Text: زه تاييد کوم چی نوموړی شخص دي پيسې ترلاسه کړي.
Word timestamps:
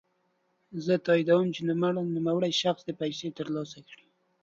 زه 0.85 0.93
تاييد 1.05 1.29
کوم 1.35 1.47
چی 1.55 1.61
نوموړی 2.15 2.51
شخص 2.61 2.81
دي 2.87 2.93
پيسې 3.01 3.27
ترلاسه 3.37 3.79
کړي. 3.87 4.05